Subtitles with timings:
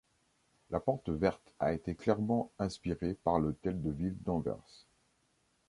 [0.71, 4.87] La Porte Verte a été clairement inspirée par l'Hôtel de Ville d'Anvers.